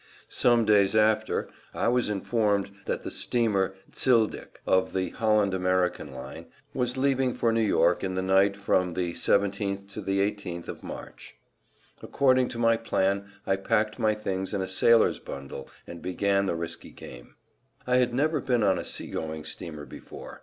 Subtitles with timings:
[0.29, 6.47] Some days after I was informed that the steamer Zyldyk of the Holland American line
[6.73, 10.81] was leaving for New York in the night from the 17th to the 18th of
[10.81, 11.35] March.
[12.01, 16.55] According to my plan I packed my things in a sailor's bundle and began the
[16.55, 17.35] risky game.
[17.85, 20.39] I had never been on a sea going steamer before.